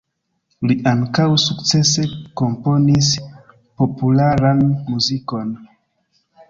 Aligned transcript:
Li 0.69 0.75
ankaŭ 0.91 1.25
sukcese 1.43 2.07
komponis 2.43 3.13
popularan 3.83 4.67
muzikon. 4.93 5.55